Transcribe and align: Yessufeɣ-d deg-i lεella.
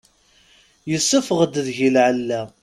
Yessufeɣ-d 0.91 1.53
deg-i 1.65 1.89
lεella. 1.95 2.41